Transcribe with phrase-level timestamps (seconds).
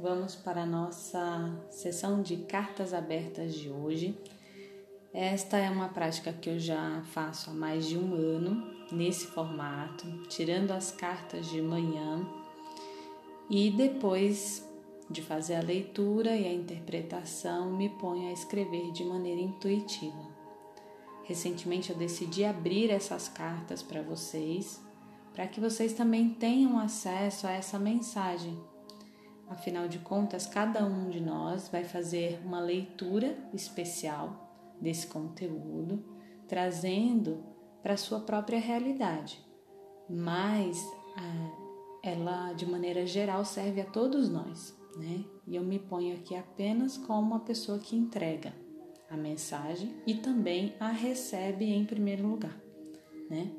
[0.00, 4.18] vamos para a nossa sessão de cartas abertas de hoje.
[5.12, 10.06] Esta é uma prática que eu já faço há mais de um ano nesse formato,
[10.28, 12.26] tirando as cartas de manhã
[13.50, 14.66] e depois
[15.10, 20.30] de fazer a leitura e a interpretação, me ponho a escrever de maneira intuitiva.
[21.24, 24.80] Recentemente eu decidi abrir essas cartas para vocês,
[25.34, 28.69] para que vocês também tenham acesso a essa mensagem.
[29.50, 36.02] Afinal de contas, cada um de nós vai fazer uma leitura especial desse conteúdo,
[36.46, 37.44] trazendo
[37.82, 39.44] para sua própria realidade.
[40.08, 40.80] Mas
[42.02, 45.24] ela, de maneira geral, serve a todos nós, né?
[45.46, 48.54] E eu me ponho aqui apenas como uma pessoa que entrega
[49.10, 52.56] a mensagem e também a recebe em primeiro lugar,
[53.28, 53.50] né?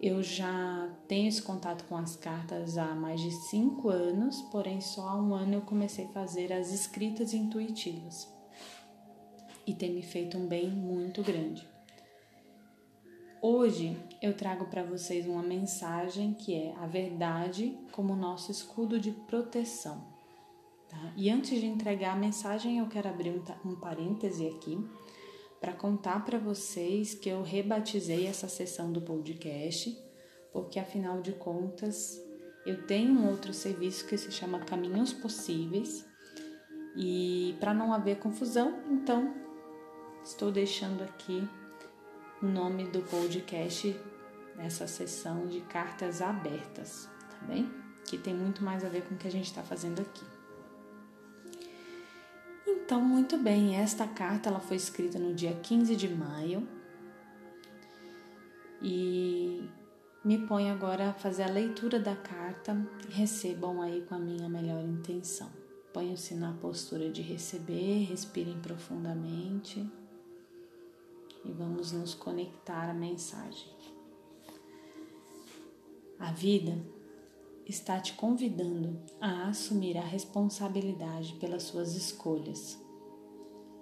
[0.00, 5.08] Eu já tenho esse contato com as cartas há mais de cinco anos, porém só
[5.08, 8.32] há um ano eu comecei a fazer as escritas intuitivas
[9.66, 11.68] e tem me feito um bem muito grande.
[13.42, 19.10] Hoje eu trago para vocês uma mensagem que é a verdade como nosso escudo de
[19.10, 20.06] proteção.
[20.88, 21.12] Tá?
[21.16, 24.78] E antes de entregar a mensagem, eu quero abrir um, um parêntese aqui
[25.60, 29.96] para contar para vocês que eu rebatizei essa sessão do podcast,
[30.52, 32.20] porque afinal de contas
[32.64, 36.06] eu tenho um outro serviço que se chama Caminhos Possíveis.
[36.96, 39.34] E para não haver confusão, então
[40.22, 41.48] estou deixando aqui
[42.42, 43.98] o nome do podcast
[44.56, 47.72] nessa sessão de cartas abertas, tá bem?
[48.04, 50.37] Que tem muito mais a ver com o que a gente está fazendo aqui.
[52.88, 56.66] Então, muito bem, esta carta ela foi escrita no dia 15 de maio
[58.80, 59.68] e
[60.24, 62.74] me ponho agora a fazer a leitura da carta
[63.06, 65.50] e recebam aí com a minha melhor intenção.
[65.92, 69.86] Ponham-se na postura de receber, respirem profundamente
[71.44, 73.68] e vamos nos conectar à mensagem.
[76.18, 76.74] A vida
[77.66, 82.87] está te convidando a assumir a responsabilidade pelas suas escolhas.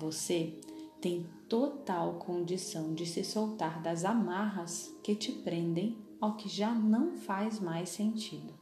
[0.00, 0.58] Você
[0.98, 7.12] tem total condição de se soltar das amarras que te prendem ao que já não
[7.12, 8.54] faz mais sentido.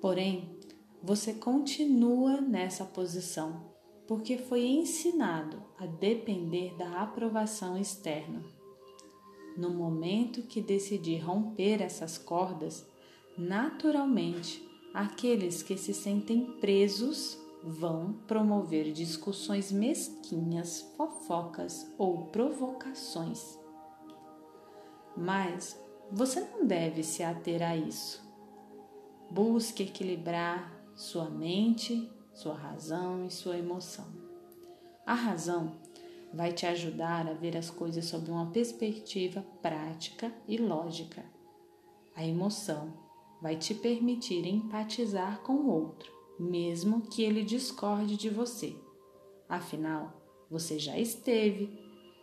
[0.00, 0.58] Porém,
[1.00, 3.68] você continua nessa posição
[4.08, 8.42] porque foi ensinado a depender da aprovação externa.
[9.56, 12.84] No momento que decidir romper essas cordas,
[13.36, 23.58] naturalmente, aqueles que se sentem presos vão promover discussões mesquinhas, fofocas ou provocações.
[25.16, 25.80] Mas
[26.10, 28.26] você não deve se ater a isso.
[29.30, 34.06] Busque equilibrar sua mente, sua razão e sua emoção.
[35.04, 35.76] A razão
[36.32, 41.24] vai te ajudar a ver as coisas sob uma perspectiva prática e lógica.
[42.14, 42.92] A emoção
[43.40, 48.76] vai te permitir empatizar com o outro, mesmo que ele discorde de você.
[49.48, 51.78] Afinal, você já esteve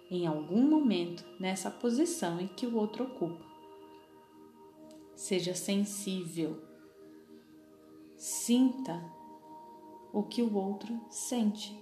[0.10, 3.44] em algum momento nessa posição em que o outro ocupa.
[5.16, 6.62] Seja sensível.
[8.18, 9.04] Sinta
[10.14, 11.78] o que o outro sente.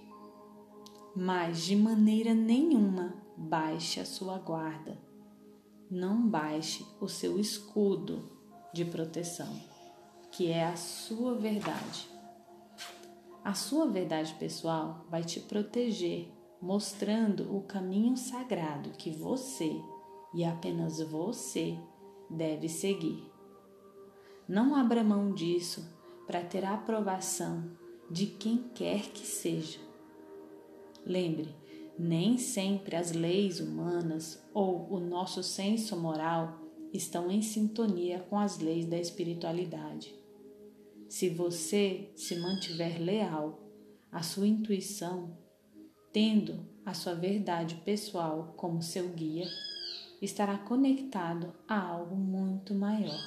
[1.14, 5.00] Mas de maneira nenhuma baixe a sua guarda.
[5.90, 8.30] Não baixe o seu escudo
[8.72, 9.54] de proteção,
[10.32, 12.13] que é a sua verdade.
[13.44, 16.32] A sua verdade pessoal vai te proteger,
[16.62, 19.78] mostrando o caminho sagrado que você
[20.32, 21.78] e apenas você
[22.30, 23.22] deve seguir.
[24.48, 25.86] Não abra mão disso
[26.26, 27.70] para ter a aprovação
[28.10, 29.78] de quem quer que seja.
[31.04, 31.54] Lembre,
[31.98, 36.60] nem sempre as leis humanas ou o nosso senso moral
[36.94, 40.23] estão em sintonia com as leis da espiritualidade.
[41.14, 43.62] Se você se mantiver leal
[44.10, 45.38] à sua intuição,
[46.12, 49.46] tendo a sua verdade pessoal como seu guia,
[50.20, 53.22] estará conectado a algo muito maior.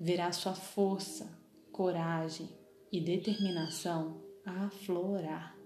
[0.00, 1.30] Verá sua força,
[1.70, 2.48] coragem
[2.90, 5.56] e determinação a aflorar.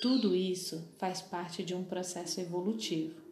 [0.00, 3.22] Tudo isso faz parte de um processo evolutivo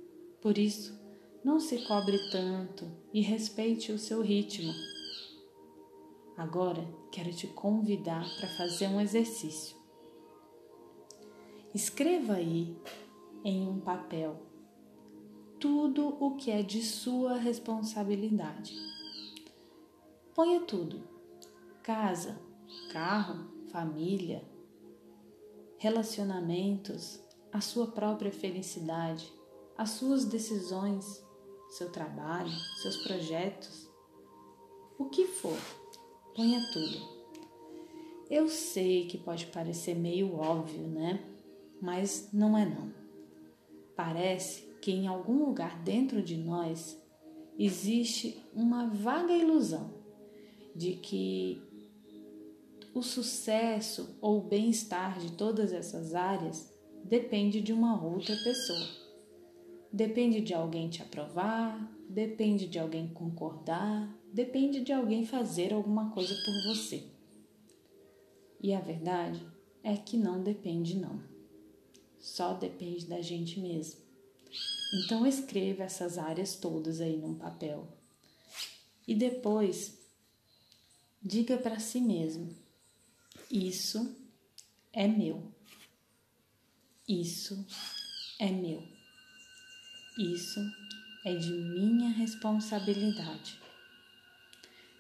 [0.40, 0.98] por isso,
[1.44, 4.72] não se cobre tanto e respeite o seu ritmo.
[6.40, 6.82] Agora
[7.12, 9.76] quero te convidar para fazer um exercício.
[11.74, 12.74] Escreva aí
[13.44, 14.40] em um papel
[15.58, 18.74] tudo o que é de sua responsabilidade.
[20.34, 21.06] Ponha tudo:
[21.82, 22.40] casa,
[22.90, 24.42] carro, família,
[25.76, 27.22] relacionamentos,
[27.52, 29.30] a sua própria felicidade,
[29.76, 31.22] as suas decisões,
[31.68, 32.50] seu trabalho,
[32.80, 33.90] seus projetos,
[34.98, 35.58] o que for,
[36.34, 37.20] ponha tudo.
[38.30, 41.24] Eu sei que pode parecer meio óbvio, né?
[41.80, 42.92] Mas não é não.
[43.96, 47.00] Parece que em algum lugar dentro de nós
[47.58, 49.92] existe uma vaga ilusão
[50.74, 51.60] de que
[52.94, 56.72] o sucesso ou o bem-estar de todas essas áreas
[57.04, 58.88] depende de uma outra pessoa.
[59.92, 66.34] Depende de alguém te aprovar, depende de alguém concordar, depende de alguém fazer alguma coisa
[66.44, 67.04] por você.
[68.60, 69.40] E a verdade
[69.82, 71.22] é que não depende, não.
[72.18, 74.00] Só depende da gente mesmo.
[74.92, 77.88] Então escreva essas áreas todas aí num papel.
[79.06, 79.98] E depois
[81.22, 82.54] diga para si mesmo:
[83.50, 84.16] Isso
[84.92, 85.52] é meu.
[87.08, 87.64] Isso
[88.38, 88.82] é meu.
[90.18, 90.60] Isso
[91.24, 93.59] é de minha responsabilidade.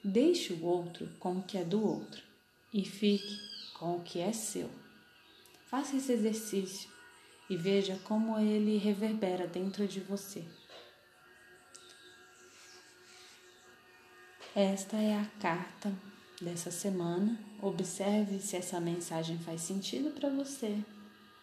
[0.02, 2.22] Deixe o outro com o que é do outro
[2.72, 3.38] e fique
[3.74, 4.70] com o que é seu.
[5.66, 6.88] Faça esse exercício
[7.50, 10.42] e veja como ele reverbera dentro de você.
[14.56, 15.92] Esta é a carta
[16.40, 17.38] dessa semana.
[17.60, 20.82] Observe se essa mensagem faz sentido para você.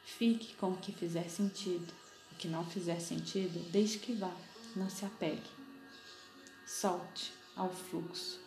[0.04, 1.94] Fique com o que fizer sentido.
[2.32, 4.36] O que não fizer sentido, deixe que vá.
[4.76, 5.50] Não se apegue.
[6.66, 8.47] Solte ao fluxo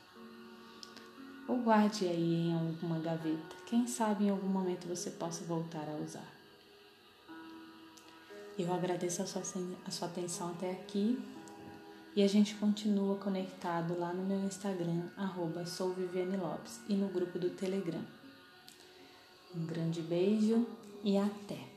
[1.50, 3.56] ou guarde aí em alguma gaveta.
[3.66, 6.32] Quem sabe em algum momento você possa voltar a usar.
[8.56, 9.42] Eu agradeço a sua,
[9.84, 11.18] a sua atenção até aqui
[12.14, 15.64] e a gente continua conectado lá no meu Instagram, arroba
[16.88, 18.04] e no grupo do Telegram.
[19.54, 20.64] Um grande beijo
[21.02, 21.69] e até!